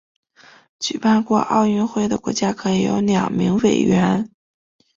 [0.79, 4.31] 举办过奥运会的国家可以有两名委员。